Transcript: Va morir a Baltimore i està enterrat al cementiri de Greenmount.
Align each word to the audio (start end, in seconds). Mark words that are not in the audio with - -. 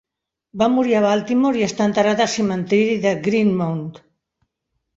Va 0.61 0.69
morir 0.75 0.95
a 0.99 1.03
Baltimore 1.05 1.61
i 1.61 1.67
està 1.67 1.87
enterrat 1.91 2.25
al 2.27 2.31
cementiri 2.37 2.99
de 3.07 3.15
Greenmount. 3.29 3.87